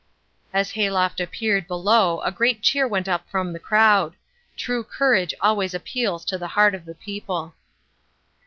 [0.51, 4.15] As Hayloft appeared below a great cheer went up from the crowd.
[4.57, 7.53] True courage always appeals to the heart of the people.